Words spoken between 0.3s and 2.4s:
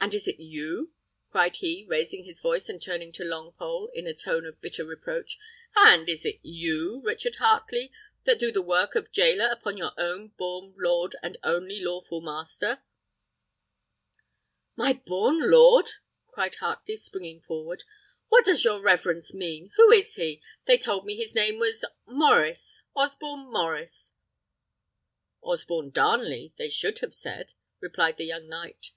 you," cried he, raising his